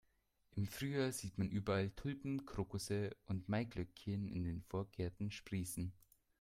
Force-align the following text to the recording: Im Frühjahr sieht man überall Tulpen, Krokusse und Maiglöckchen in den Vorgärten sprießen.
Im 0.55 0.65
Frühjahr 0.65 1.11
sieht 1.11 1.37
man 1.37 1.47
überall 1.51 1.91
Tulpen, 1.91 2.43
Krokusse 2.47 3.11
und 3.27 3.49
Maiglöckchen 3.49 4.29
in 4.29 4.43
den 4.45 4.63
Vorgärten 4.63 5.29
sprießen. 5.29 5.93